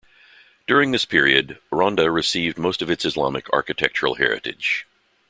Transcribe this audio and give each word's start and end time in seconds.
During 0.65 0.89
this 0.89 1.05
period, 1.05 1.59
Ronda 1.69 2.09
received 2.09 2.57
most 2.57 2.81
of 2.81 2.89
its 2.89 3.05
Islamic 3.05 3.47
architectural 3.53 4.15
heritage. 4.15 4.87